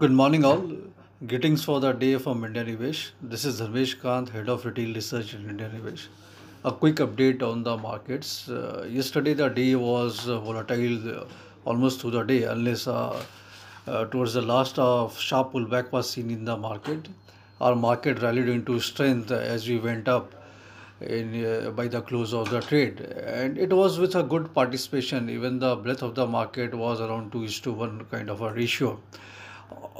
Good 0.00 0.12
morning, 0.12 0.44
all. 0.44 0.62
Greetings 1.26 1.64
for 1.64 1.80
the 1.80 1.90
day 1.90 2.18
from 2.18 2.44
India 2.44 2.64
Nivesh. 2.64 3.10
This 3.20 3.44
is 3.44 3.60
Dharmesh 3.60 4.00
Kant, 4.00 4.28
Head 4.28 4.48
of 4.48 4.64
Retail 4.64 4.94
Research 4.94 5.34
in 5.34 5.50
India 5.50 5.68
Nivesh. 5.74 6.06
A 6.64 6.70
quick 6.70 7.00
update 7.06 7.42
on 7.42 7.64
the 7.64 7.76
markets. 7.76 8.48
Uh, 8.48 8.86
yesterday, 8.88 9.34
the 9.34 9.48
day 9.48 9.74
was 9.74 10.28
uh, 10.28 10.38
volatile 10.38 11.22
uh, 11.22 11.24
almost 11.64 12.00
through 12.00 12.12
the 12.12 12.22
day, 12.22 12.44
unless 12.44 12.86
uh, 12.86 13.24
uh, 13.88 14.04
towards 14.04 14.34
the 14.34 14.42
last, 14.42 14.78
uh, 14.78 15.08
sharp 15.08 15.52
pullback 15.52 15.90
was 15.90 16.08
seen 16.08 16.30
in 16.30 16.44
the 16.44 16.56
market. 16.56 17.08
Our 17.60 17.74
market 17.74 18.22
rallied 18.22 18.48
into 18.48 18.78
strength 18.78 19.32
as 19.32 19.68
we 19.68 19.80
went 19.80 20.06
up 20.06 20.32
in 21.00 21.72
by 21.74 21.88
the 21.88 22.02
close 22.02 22.32
of 22.32 22.50
the 22.50 22.60
trade, 22.60 23.00
and 23.00 23.58
it 23.58 23.72
was 23.72 23.98
with 23.98 24.14
a 24.14 24.22
good 24.22 24.54
participation. 24.54 25.28
Even 25.28 25.58
the 25.58 25.74
breadth 25.74 26.02
of 26.02 26.14
the 26.14 26.28
market 26.28 26.72
was 26.72 27.00
around 27.00 27.32
two 27.32 27.42
is 27.42 27.58
to 27.66 27.72
one 27.72 28.04
kind 28.12 28.30
of 28.30 28.42
a 28.42 28.52
ratio 28.52 29.00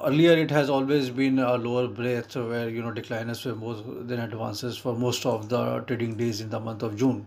earlier 0.04 0.32
it 0.32 0.50
has 0.50 0.70
always 0.70 1.10
been 1.10 1.38
a 1.38 1.56
lower 1.56 1.88
breadth 1.88 2.36
where 2.36 2.68
you 2.68 2.82
know 2.82 2.92
decliners 2.92 3.44
were 3.44 3.54
more 3.54 3.74
than 4.12 4.20
advances 4.20 4.76
for 4.76 4.94
most 4.94 5.26
of 5.26 5.48
the 5.48 5.80
trading 5.86 6.14
days 6.16 6.40
in 6.40 6.50
the 6.50 6.60
month 6.60 6.82
of 6.82 6.96
June. 6.96 7.26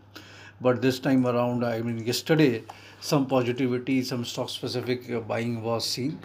But 0.61 0.81
this 0.81 0.99
time 0.99 1.25
around, 1.25 1.65
I 1.65 1.81
mean, 1.81 2.05
yesterday, 2.05 2.63
some 2.99 3.25
positivity, 3.25 4.03
some 4.03 4.25
stock 4.25 4.49
specific 4.49 5.27
buying 5.27 5.63
was 5.63 5.85
seen. 5.87 6.19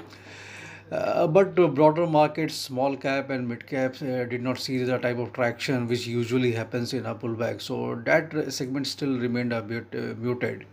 Uh, 0.92 1.27
but 1.27 1.55
broader 1.75 2.06
markets, 2.06 2.55
small 2.55 2.97
cap 2.97 3.30
and 3.30 3.48
mid 3.48 3.67
caps, 3.67 4.03
uh, 4.03 4.27
did 4.30 4.42
not 4.42 4.59
see 4.59 4.78
the 4.84 4.98
type 4.98 5.19
of 5.19 5.33
traction 5.33 5.89
which 5.89 6.06
usually 6.06 6.53
happens 6.53 6.92
in 6.92 7.06
a 7.06 7.14
pullback. 7.14 7.61
So 7.61 7.97
that 8.05 8.53
segment 8.53 8.87
still 8.87 9.19
remained 9.19 9.53
a 9.53 9.62
bit 9.62 9.87
uh, 9.94 10.14
muted. 10.19 10.64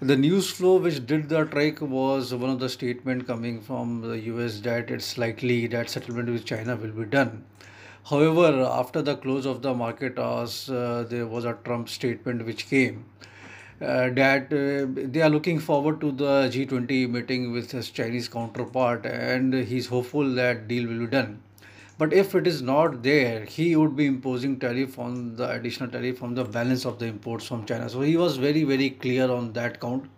The 0.00 0.16
news 0.16 0.50
flow 0.50 0.76
which 0.76 1.06
did 1.06 1.30
the 1.30 1.44
trick 1.44 1.80
was 1.80 2.34
one 2.34 2.50
of 2.50 2.60
the 2.60 2.68
statement 2.68 3.26
coming 3.26 3.62
from 3.62 4.02
the 4.02 4.18
US 4.32 4.60
that 4.60 4.90
it's 4.90 5.16
likely 5.16 5.66
that 5.68 5.88
settlement 5.88 6.28
with 6.28 6.44
China 6.44 6.76
will 6.76 6.92
be 6.92 7.06
done. 7.06 7.44
However, 8.04 8.60
after 8.70 9.00
the 9.00 9.16
close 9.16 9.46
of 9.46 9.62
the 9.62 9.72
market 9.72 10.18
hours, 10.18 10.68
uh, 10.68 11.06
there 11.08 11.26
was 11.26 11.46
a 11.46 11.56
Trump 11.64 11.88
statement 11.88 12.44
which 12.44 12.68
came 12.68 13.06
uh, 13.80 14.10
that 14.10 14.52
uh, 14.52 14.86
they 15.08 15.22
are 15.22 15.30
looking 15.30 15.58
forward 15.58 15.98
to 16.02 16.12
the 16.12 16.50
G20 16.52 17.08
meeting 17.08 17.52
with 17.52 17.70
his 17.70 17.88
Chinese 17.88 18.28
counterpart, 18.28 19.06
and 19.06 19.54
he's 19.54 19.86
hopeful 19.86 20.34
that 20.34 20.68
deal 20.68 20.86
will 20.86 21.06
be 21.06 21.06
done. 21.06 21.40
But 21.98 22.12
if 22.12 22.34
it 22.34 22.46
is 22.46 22.60
not 22.60 23.02
there, 23.02 23.46
he 23.46 23.74
would 23.74 23.96
be 23.96 24.04
imposing 24.04 24.58
tariff 24.58 24.98
on 24.98 25.36
the 25.36 25.48
additional 25.48 25.88
tariff 25.88 26.22
on 26.22 26.34
the 26.34 26.44
balance 26.44 26.84
of 26.84 26.98
the 26.98 27.06
imports 27.06 27.46
from 27.46 27.64
China. 27.64 27.88
So 27.88 28.02
he 28.02 28.18
was 28.18 28.36
very, 28.36 28.64
very 28.64 28.90
clear 28.90 29.30
on 29.30 29.54
that 29.54 29.80
count. 29.80 30.10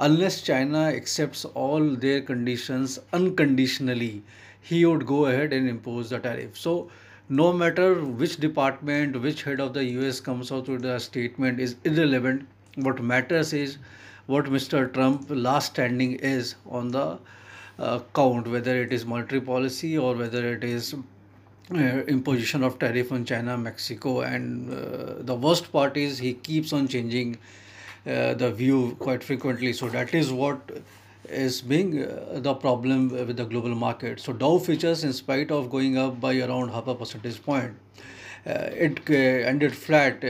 Unless 0.00 0.42
China 0.42 0.88
accepts 0.88 1.44
all 1.44 1.94
their 1.94 2.20
conditions 2.20 2.98
unconditionally, 3.12 4.24
he 4.60 4.84
would 4.84 5.06
go 5.06 5.26
ahead 5.26 5.52
and 5.52 5.68
impose 5.68 6.10
the 6.10 6.18
tariff. 6.18 6.58
So 6.58 6.90
no 7.28 7.52
matter 7.52 8.04
which 8.04 8.38
department, 8.38 9.20
which 9.22 9.44
head 9.44 9.60
of 9.60 9.72
the 9.72 9.84
US 9.84 10.18
comes 10.18 10.50
out 10.50 10.68
with 10.68 10.84
a 10.84 10.98
statement 10.98 11.60
is 11.60 11.76
irrelevant. 11.84 12.48
What 12.74 13.00
matters 13.00 13.52
is 13.52 13.78
what 14.26 14.46
Mr. 14.46 14.92
Trump 14.92 15.26
last 15.28 15.74
standing 15.74 16.14
is 16.14 16.56
on 16.66 16.90
the 16.90 17.20
uh, 17.78 18.00
count, 18.14 18.46
whether 18.46 18.82
it 18.82 18.92
is 18.92 19.04
monetary 19.04 19.40
policy 19.40 19.96
or 19.98 20.14
whether 20.14 20.54
it 20.54 20.64
is 20.64 20.94
uh, 21.72 21.76
imposition 21.76 22.62
of 22.62 22.78
tariff 22.78 23.10
on 23.10 23.24
China, 23.24 23.56
Mexico, 23.56 24.20
and 24.20 24.70
uh, 24.70 25.14
the 25.20 25.34
worst 25.34 25.72
part 25.72 25.96
is 25.96 26.18
he 26.18 26.34
keeps 26.34 26.72
on 26.72 26.86
changing 26.86 27.38
uh, 28.06 28.34
the 28.34 28.50
view 28.52 28.96
quite 28.98 29.24
frequently. 29.24 29.72
So 29.72 29.88
that 29.88 30.14
is 30.14 30.30
what 30.30 30.58
is 31.28 31.62
being 31.62 32.04
uh, 32.04 32.38
the 32.40 32.54
problem 32.54 33.08
with 33.08 33.36
the 33.38 33.46
global 33.46 33.74
market. 33.74 34.20
So 34.20 34.32
Dow 34.34 34.58
futures, 34.58 35.04
in 35.04 35.12
spite 35.14 35.50
of 35.50 35.70
going 35.70 35.96
up 35.96 36.20
by 36.20 36.38
around 36.38 36.68
half 36.68 36.86
a 36.86 36.94
percentage 36.94 37.42
point, 37.42 37.74
uh, 38.46 38.68
it 38.72 39.08
ended 39.08 39.74
flat 39.74 40.20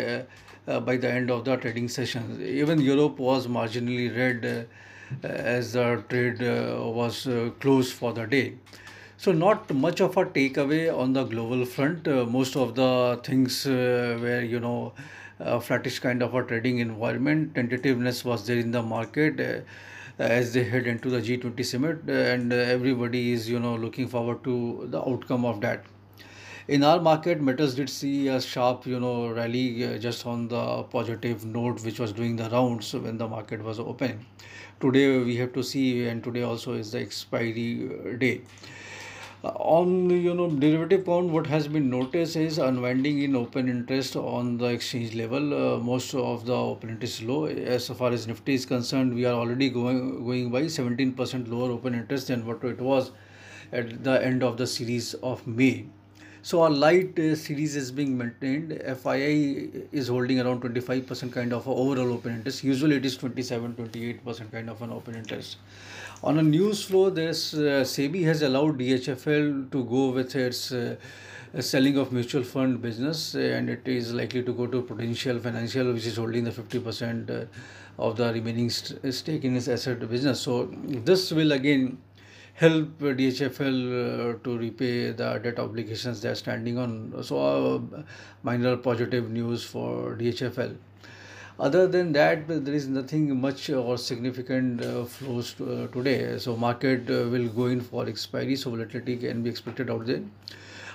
by 0.66 0.96
the 0.96 1.10
end 1.10 1.30
of 1.30 1.44
the 1.44 1.56
trading 1.56 1.88
session. 1.88 2.40
Even 2.42 2.80
Europe 2.80 3.18
was 3.18 3.48
marginally 3.48 4.16
red 4.16 4.68
as 5.22 5.72
the 5.72 6.02
trade 6.08 6.42
uh, 6.42 6.82
was 6.82 7.26
uh, 7.26 7.50
closed 7.60 7.94
for 7.94 8.12
the 8.12 8.26
day. 8.26 8.54
So 9.16 9.32
not 9.32 9.72
much 9.72 10.00
of 10.00 10.16
a 10.16 10.24
takeaway 10.26 10.96
on 10.96 11.12
the 11.12 11.24
global 11.24 11.64
front. 11.64 12.06
Uh, 12.08 12.24
most 12.26 12.56
of 12.56 12.74
the 12.74 13.20
things 13.22 13.66
uh, 13.66 14.18
were, 14.20 14.40
you 14.40 14.60
know, 14.60 14.92
flattish 15.60 15.98
kind 15.98 16.22
of 16.22 16.34
a 16.34 16.42
trading 16.42 16.78
environment. 16.78 17.54
Tentativeness 17.54 18.24
was 18.24 18.46
there 18.46 18.58
in 18.58 18.70
the 18.70 18.82
market 18.82 19.40
uh, 19.40 19.60
as 20.18 20.52
they 20.52 20.64
head 20.64 20.86
into 20.86 21.10
the 21.10 21.20
G20 21.20 21.64
summit, 21.64 21.98
uh, 22.08 22.12
and 22.12 22.52
uh, 22.52 22.56
everybody 22.56 23.32
is, 23.32 23.48
you 23.48 23.58
know, 23.58 23.74
looking 23.74 24.08
forward 24.08 24.44
to 24.44 24.86
the 24.90 25.00
outcome 25.00 25.44
of 25.44 25.60
that. 25.62 25.84
In 26.66 26.82
our 26.82 26.98
market, 26.98 27.42
metals 27.42 27.74
did 27.74 27.90
see 27.90 28.28
a 28.28 28.40
sharp, 28.40 28.86
you 28.86 28.98
know, 28.98 29.28
rally 29.28 29.84
uh, 29.84 29.98
just 29.98 30.24
on 30.26 30.48
the 30.48 30.82
positive 30.84 31.44
note, 31.44 31.84
which 31.84 32.00
was 32.00 32.10
doing 32.10 32.36
the 32.36 32.48
rounds 32.48 32.94
when 32.94 33.18
the 33.18 33.28
market 33.28 33.62
was 33.62 33.78
open. 33.78 34.24
Today 34.80 35.18
we 35.18 35.36
have 35.36 35.52
to 35.52 35.62
see, 35.62 36.06
and 36.08 36.24
today 36.24 36.40
also 36.40 36.72
is 36.72 36.92
the 36.92 37.00
expiry 37.00 37.90
uh, 37.90 38.16
day. 38.16 38.40
Uh, 39.44 39.48
on 39.48 40.08
you 40.08 40.32
know 40.32 40.48
derivative 40.48 41.04
count, 41.04 41.28
what 41.28 41.46
has 41.46 41.68
been 41.68 41.90
noticed 41.90 42.34
is 42.34 42.56
unwinding 42.56 43.20
in 43.20 43.36
open 43.36 43.68
interest 43.68 44.16
on 44.16 44.56
the 44.56 44.68
exchange 44.68 45.14
level. 45.14 45.52
Uh, 45.52 45.78
most 45.78 46.14
of 46.14 46.46
the 46.46 46.56
open 46.56 46.88
interest 46.88 47.20
is 47.20 47.26
low. 47.28 47.44
As 47.44 47.88
far 47.90 48.10
as 48.10 48.26
Nifty 48.26 48.54
is 48.54 48.64
concerned, 48.64 49.14
we 49.14 49.26
are 49.26 49.34
already 49.34 49.68
going 49.68 50.24
going 50.24 50.48
by 50.50 50.62
17% 50.62 51.46
lower 51.50 51.72
open 51.72 51.94
interest 51.94 52.28
than 52.28 52.46
what 52.46 52.64
it 52.64 52.80
was 52.80 53.12
at 53.70 54.02
the 54.02 54.24
end 54.24 54.42
of 54.42 54.56
the 54.56 54.66
series 54.66 55.12
of 55.32 55.46
May. 55.46 55.84
So 56.48 56.60
our 56.62 56.68
light 56.68 57.18
uh, 57.18 57.34
series 57.34 57.74
is 57.74 57.90
being 57.90 58.18
maintained. 58.18 58.72
FII 58.72 59.86
is 59.92 60.08
holding 60.08 60.40
around 60.40 60.60
25% 60.60 61.32
kind 61.32 61.54
of 61.54 61.66
overall 61.66 62.12
open 62.12 62.34
interest. 62.34 62.62
Usually 62.62 62.96
it 62.96 63.06
is 63.06 63.16
27, 63.16 63.72
28% 63.72 64.52
kind 64.52 64.68
of 64.68 64.82
an 64.82 64.92
open 64.92 65.14
interest. 65.14 65.56
On 66.22 66.38
a 66.38 66.42
news 66.42 66.84
flow, 66.84 67.08
this 67.08 67.54
uh, 67.54 67.82
SEBI 67.92 68.24
has 68.24 68.42
allowed 68.42 68.78
DHFL 68.78 69.70
to 69.72 69.84
go 69.84 70.10
with 70.10 70.36
its 70.36 70.70
uh, 70.70 70.96
selling 71.60 71.96
of 71.96 72.12
mutual 72.12 72.44
fund 72.44 72.82
business, 72.82 73.34
uh, 73.34 73.38
and 73.38 73.70
it 73.70 73.88
is 73.88 74.12
likely 74.12 74.42
to 74.42 74.52
go 74.52 74.66
to 74.66 74.82
Prudential 74.82 75.38
Financial, 75.38 75.94
which 75.94 76.04
is 76.04 76.16
holding 76.16 76.44
the 76.44 76.50
50% 76.50 77.30
uh, 77.30 77.46
of 77.98 78.18
the 78.18 78.30
remaining 78.34 78.68
st- 78.68 79.14
stake 79.14 79.44
in 79.44 79.56
its 79.56 79.68
asset 79.68 80.06
business. 80.10 80.42
So 80.42 80.68
this 80.84 81.32
will 81.32 81.52
again 81.52 81.96
help 82.54 82.98
DHFL 83.00 84.36
uh, 84.36 84.38
to 84.44 84.56
repay 84.58 85.10
the 85.10 85.38
debt 85.38 85.58
obligations 85.58 86.22
they 86.22 86.28
are 86.28 86.34
standing 86.36 86.78
on. 86.78 87.12
So, 87.22 87.38
uh, 87.38 88.02
minor 88.42 88.76
positive 88.76 89.30
news 89.30 89.64
for 89.64 90.16
DHFL. 90.16 90.76
Other 91.58 91.86
than 91.86 92.12
that, 92.12 92.46
there 92.48 92.74
is 92.74 92.88
nothing 92.88 93.40
much 93.40 93.70
or 93.70 93.98
significant 93.98 94.82
uh, 94.82 95.04
flows 95.04 95.54
to, 95.54 95.72
uh, 95.72 95.86
today. 95.88 96.38
So, 96.38 96.56
market 96.56 97.10
uh, 97.10 97.28
will 97.28 97.48
go 97.48 97.66
in 97.66 97.80
for 97.80 98.08
expiry. 98.08 98.56
So, 98.56 98.70
volatility 98.70 99.16
can 99.16 99.42
be 99.42 99.50
expected 99.50 99.90
out 99.90 100.06
there. 100.06 100.22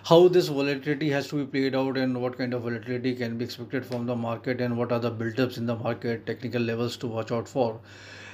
How 0.05 0.29
this 0.29 0.47
volatility 0.47 1.09
has 1.09 1.27
to 1.27 1.43
be 1.43 1.45
played 1.45 1.75
out 1.75 1.97
and 1.97 2.21
what 2.21 2.37
kind 2.37 2.53
of 2.53 2.61
volatility 2.61 3.15
can 3.15 3.37
be 3.37 3.43
expected 3.43 3.85
from 3.85 4.05
the 4.05 4.15
market 4.15 4.61
and 4.61 4.77
what 4.77 4.93
are 4.93 4.99
the 4.99 5.11
build-ups 5.11 5.57
in 5.57 5.65
the 5.65 5.75
market, 5.75 6.25
technical 6.25 6.61
levels 6.61 6.95
to 6.97 7.07
watch 7.07 7.33
out 7.33 7.49
for. 7.49 7.79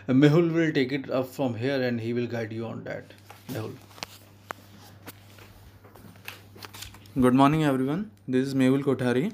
Mehul 0.08 0.54
will 0.54 0.72
take 0.72 0.92
it 0.92 1.10
up 1.10 1.28
from 1.28 1.56
here 1.56 1.82
and 1.82 2.00
he 2.00 2.14
will 2.14 2.28
guide 2.28 2.54
you 2.54 2.66
on 2.66 2.84
that. 2.84 3.06
Mehul. 3.52 3.74
Good 7.20 7.34
morning, 7.34 7.64
everyone. 7.64 8.12
This 8.28 8.48
is 8.48 8.54
Mehul 8.54 8.84
Kothari. 8.84 9.32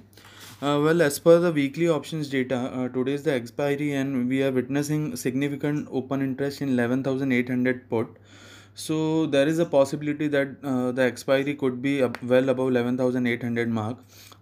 Uh, 0.62 0.80
well, 0.82 1.02
as 1.02 1.20
per 1.20 1.40
the 1.40 1.52
weekly 1.52 1.90
options 1.90 2.30
data, 2.30 2.56
uh, 2.56 2.88
today 2.88 3.14
is 3.14 3.24
the 3.24 3.34
expiry, 3.34 3.92
and 3.92 4.30
we 4.30 4.44
are 4.44 4.52
witnessing 4.52 5.16
significant 5.18 5.90
open 5.92 6.22
interest 6.22 6.62
in 6.62 6.70
11,800 6.70 7.90
put. 7.90 8.08
So 8.82 9.28
there 9.28 9.48
is 9.48 9.60
a 9.60 9.66
possibility 9.66 10.28
that 10.30 10.50
uh, 10.64 10.92
the 10.92 11.04
expiry 11.04 11.54
could 11.56 11.82
be 11.82 12.02
up 12.02 12.22
well 12.24 12.50
above 12.50 12.70
11,800 12.70 13.70
mark. 13.70 13.98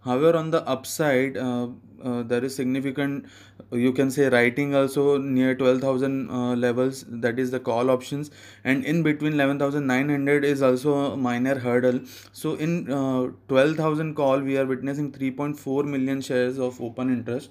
However, 0.06 0.38
on 0.38 0.52
the 0.52 0.66
upside, 0.66 1.36
uh, 1.36 1.68
uh, 2.02 2.24
there 2.24 2.46
is 2.46 2.56
significant, 2.56 3.26
you 3.72 3.92
can 3.92 4.10
say, 4.10 4.30
writing 4.30 4.74
also 4.74 5.18
near 5.18 5.56
12,000 5.56 6.30
uh, 6.30 6.56
levels. 6.56 7.04
That 7.10 7.38
is 7.38 7.52
the 7.52 7.60
call 7.60 7.90
options, 7.90 8.32
and 8.64 8.86
in 8.86 9.04
between 9.04 9.34
11,900 9.34 10.46
is 10.46 10.62
also 10.62 10.94
a 10.94 11.18
minor 11.18 11.60
hurdle. 11.60 12.00
So 12.32 12.54
in 12.56 12.90
uh, 12.90 13.32
12,000 13.50 14.16
call, 14.16 14.40
we 14.40 14.58
are 14.58 14.66
witnessing 14.66 15.12
3.4 15.12 15.84
million 15.86 16.22
shares 16.22 16.58
of 16.60 16.80
open 16.82 17.12
interest 17.12 17.50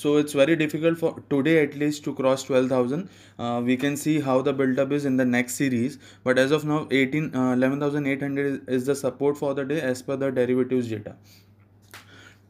so 0.00 0.16
it's 0.16 0.32
very 0.40 0.56
difficult 0.62 0.98
for 0.98 1.10
today 1.30 1.56
at 1.62 1.74
least 1.82 2.04
to 2.04 2.14
cross 2.20 2.44
12000 2.44 3.08
uh, 3.38 3.62
we 3.64 3.76
can 3.76 3.96
see 3.96 4.20
how 4.28 4.40
the 4.48 4.52
build-up 4.52 4.92
is 4.92 5.04
in 5.04 5.16
the 5.16 5.24
next 5.24 5.54
series 5.54 5.98
but 6.24 6.38
as 6.38 6.50
of 6.50 6.64
now 6.64 6.86
18 6.90 7.34
uh, 7.34 7.54
11800 7.54 8.68
is, 8.68 8.86
the 8.86 8.94
support 8.94 9.38
for 9.38 9.54
the 9.54 9.64
day 9.64 9.80
as 9.80 10.02
per 10.02 10.16
the 10.16 10.30
derivatives 10.40 10.88
data 10.88 11.16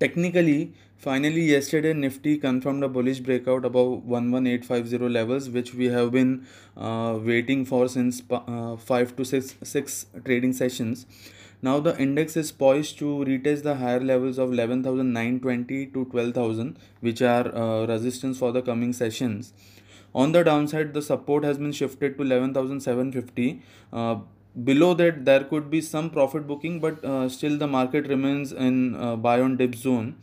technically 0.00 0.72
Finally, 1.04 1.42
yesterday 1.42 1.92
Nifty 1.92 2.38
confirmed 2.38 2.82
a 2.82 2.88
bullish 2.88 3.20
breakout 3.20 3.66
above 3.66 4.04
11850 4.08 5.06
levels, 5.06 5.50
which 5.50 5.74
we 5.74 5.90
have 5.90 6.12
been 6.12 6.46
uh, 6.78 7.18
waiting 7.22 7.66
for 7.66 7.88
since 7.88 8.22
uh, 8.30 8.76
five 8.76 9.14
to 9.16 9.22
six 9.22 9.54
six 9.62 10.06
trading 10.24 10.54
sessions. 10.54 11.04
Now 11.64 11.80
the 11.80 11.92
index 12.04 12.36
is 12.36 12.52
poised 12.52 12.98
to 12.98 13.10
retest 13.26 13.62
the 13.62 13.76
higher 13.76 14.00
levels 14.00 14.38
of 14.38 14.52
11,920 14.52 15.86
to 15.94 16.04
12,000, 16.04 16.78
which 17.00 17.22
are 17.22 17.46
uh, 17.56 17.86
resistance 17.86 18.38
for 18.38 18.52
the 18.52 18.60
coming 18.60 18.92
sessions. 18.92 19.54
On 20.14 20.32
the 20.32 20.44
downside, 20.44 20.92
the 20.92 21.00
support 21.00 21.42
has 21.42 21.56
been 21.56 21.72
shifted 21.72 22.18
to 22.18 22.22
11,750. 22.22 23.62
Uh, 23.94 24.16
below 24.62 24.92
that, 24.92 25.24
there 25.24 25.44
could 25.44 25.70
be 25.70 25.80
some 25.80 26.10
profit 26.10 26.46
booking, 26.46 26.80
but 26.80 27.02
uh, 27.02 27.30
still 27.30 27.56
the 27.56 27.66
market 27.66 28.08
remains 28.08 28.52
in 28.52 28.94
uh, 28.96 29.16
buy 29.16 29.40
on 29.40 29.56
dip 29.56 29.74
zone. 29.74 30.16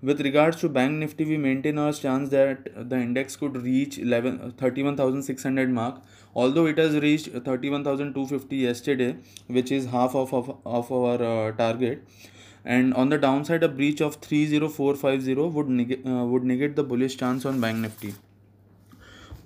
With 0.00 0.20
regards 0.20 0.60
to 0.60 0.68
Bank 0.68 0.92
Nifty, 0.98 1.24
we 1.24 1.36
maintain 1.36 1.76
our 1.76 1.92
stance 1.92 2.28
that 2.30 2.88
the 2.88 2.96
index 2.96 3.34
could 3.36 3.56
reach 3.56 3.98
11, 3.98 4.52
31,600 4.56 5.70
mark. 5.70 6.00
Although 6.34 6.66
it 6.66 6.78
has 6.78 6.94
reached 6.94 7.28
31,250 7.32 8.56
yesterday, 8.56 9.16
which 9.48 9.72
is 9.72 9.86
half 9.86 10.14
of, 10.14 10.32
of, 10.32 10.56
of 10.64 10.92
our 10.92 11.22
uh, 11.22 11.52
target. 11.52 12.06
And 12.64 12.94
on 12.94 13.08
the 13.08 13.18
downside, 13.18 13.64
a 13.64 13.68
breach 13.68 14.00
of 14.00 14.16
30450 14.16 15.34
would, 15.34 15.68
neg- 15.68 16.02
uh, 16.06 16.24
would 16.26 16.44
negate 16.44 16.76
the 16.76 16.84
bullish 16.84 17.16
chance 17.16 17.44
on 17.44 17.60
Bank 17.60 17.78
Nifty 17.78 18.14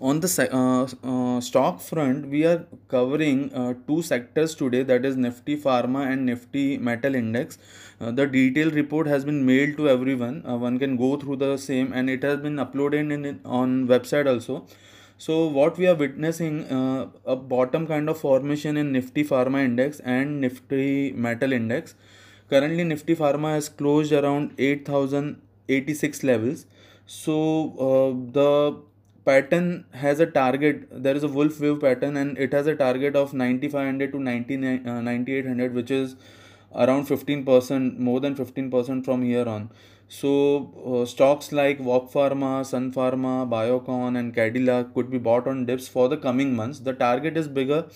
on 0.03 0.19
the 0.19 0.31
uh, 0.61 0.87
uh, 1.09 1.41
stock 1.41 1.81
front 1.81 2.27
we 2.29 2.45
are 2.45 2.67
covering 2.89 3.55
uh, 3.55 3.73
two 3.87 4.03
sectors 4.03 4.55
today 4.57 4.83
that 4.83 5.05
is 5.05 5.17
nifty 5.17 5.57
pharma 5.57 6.07
and 6.13 6.27
nifty 6.27 6.77
metal 6.77 7.15
index. 7.15 7.59
Uh, 8.01 8.11
the 8.11 8.27
detailed 8.27 8.75
report 8.75 9.07
has 9.07 9.25
been 9.25 9.47
mailed 9.47 9.77
to 9.77 9.89
everyone. 9.89 10.45
Uh, 10.47 10.57
one 10.57 10.79
can 10.79 10.97
go 10.97 11.17
through 11.17 11.37
the 11.37 11.57
same 11.57 11.93
and 11.93 12.11
it 12.11 12.25
has 12.25 12.41
been 12.41 12.57
uploaded 12.57 13.13
in 13.13 13.41
on 13.45 13.87
website 13.87 14.27
also. 14.27 14.67
So 15.19 15.47
what 15.47 15.79
we 15.79 15.87
are 15.87 15.95
witnessing 15.95 16.65
uh, 16.65 17.07
a 17.25 17.37
bottom 17.37 17.87
kind 17.87 18.09
of 18.09 18.19
formation 18.19 18.77
in 18.77 18.91
nifty 18.91 19.25
pharma 19.25 19.65
index 19.65 20.01
and 20.01 20.41
nifty 20.41 21.13
metal 21.13 21.53
index. 21.53 21.95
Currently 22.51 22.83
nifty 22.83 23.15
pharma 23.15 23.55
has 23.55 23.69
closed 23.69 24.13
around 24.13 24.55
8086 24.59 26.25
levels. 26.25 26.67
So 27.07 28.27
the 28.33 28.83
pattern 29.25 29.85
has 29.93 30.21
a 30.21 30.27
target 30.27 30.87
there 30.91 31.15
is 31.15 31.23
a 31.23 31.29
Wolfe 31.29 31.61
Wave 31.61 31.81
pattern 31.81 32.17
and 32.17 32.39
it 32.39 32.53
has 32.53 32.67
a 32.67 32.75
target 32.75 33.17
of 33.17 33.33
9500 33.33 34.13
to 34.13 34.21
99 34.21 34.89
uh, 34.89 35.01
9800 35.01 35.75
which 35.75 35.91
is 35.91 36.17
around 36.75 37.07
15% 37.07 37.99
more 37.99 38.21
than 38.21 38.35
15% 38.35 39.05
from 39.05 39.23
here 39.23 39.49
on 39.49 39.71
so 40.09 40.33
uh, 40.87 41.07
stocks 41.07 41.53
like 41.53 41.81
Walk 41.81 42.13
Pharma, 42.13 42.67
Sun 42.67 42.93
Pharma, 42.93 43.49
Biocon 43.49 44.19
and 44.19 44.35
Cadila 44.35 44.93
could 44.93 45.11
be 45.11 45.17
bought 45.17 45.47
on 45.49 45.65
dips 45.65 45.89
for 45.89 46.07
the 46.11 46.19
coming 46.19 46.55
months. 46.55 46.81
The 46.81 46.93
target 46.93 47.39
is 47.39 47.49
bigger 47.49 47.87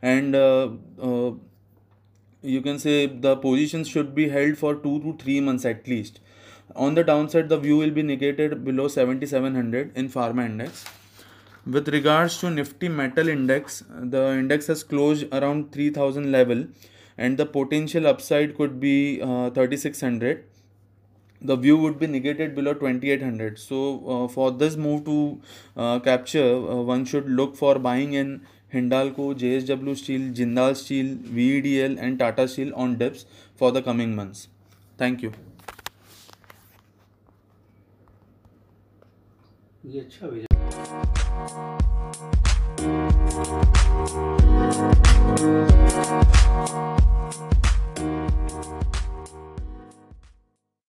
and 0.00 0.34
uh, 0.34 0.70
uh, 0.98 1.32
you 2.40 2.62
can 2.62 2.78
say 2.78 3.06
the 3.06 3.36
positions 3.36 3.88
should 3.88 4.14
be 4.14 4.30
held 4.30 4.56
for 4.56 4.74
2 4.74 5.00
to 5.00 5.16
3 5.22 5.40
months 5.40 5.66
at 5.66 5.86
least 5.86 6.20
on 6.74 6.94
the 6.94 7.04
downside, 7.04 7.48
the 7.48 7.58
view 7.58 7.76
will 7.76 7.90
be 7.90 8.02
negated 8.02 8.64
below 8.64 8.88
7700 8.88 9.96
in 9.96 10.08
pharma 10.08 10.46
index. 10.46 10.84
With 11.66 11.88
regards 11.88 12.38
to 12.38 12.50
Nifty 12.50 12.88
Metal 12.88 13.28
Index, 13.28 13.82
the 13.88 14.32
index 14.32 14.66
has 14.68 14.82
closed 14.82 15.26
around 15.32 15.72
3000 15.72 16.30
level 16.30 16.66
and 17.18 17.38
the 17.38 17.46
potential 17.46 18.06
upside 18.06 18.56
could 18.56 18.78
be 18.78 19.20
uh, 19.22 19.50
3600 19.50 20.44
the 21.40 21.56
view 21.56 21.76
would 21.76 21.98
be 21.98 22.06
negated 22.06 22.54
below 22.54 22.72
2800 22.72 23.58
so 23.58 24.02
uh, 24.08 24.28
for 24.28 24.50
this 24.50 24.76
move 24.76 25.04
to 25.04 25.40
uh, 25.76 25.98
capture 25.98 26.54
uh, 26.54 26.76
one 26.76 27.04
should 27.04 27.28
look 27.28 27.56
for 27.56 27.78
buying 27.78 28.14
in 28.14 28.40
hindalco 28.72 29.34
jsw 29.34 29.96
steel 29.96 30.30
jindal 30.32 30.74
steel 30.74 31.14
vedl 31.40 31.98
and 31.98 32.18
tata 32.18 32.48
steel 32.48 32.72
on 32.74 32.96
dips 32.96 33.26
for 33.54 33.72
the 33.72 33.82
coming 33.82 34.14
months. 34.14 34.48
Thank 34.98 35.22
you 35.22 35.32
ये 39.86 40.00
अच्छा 40.00 40.26
भी 40.26 40.44
Thank 46.66 46.95